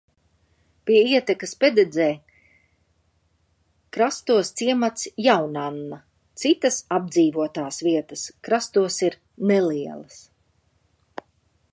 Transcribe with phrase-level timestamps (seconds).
[0.89, 2.07] Pie ietekas Pededzē
[3.97, 6.01] krastos ciemats Jaunanna,
[6.45, 9.19] citas apdzīvotās vietas krastos ir
[9.53, 10.19] nelielas.